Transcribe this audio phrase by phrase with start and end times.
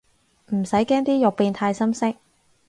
[0.51, 2.11] 唔使驚啲肉變太深色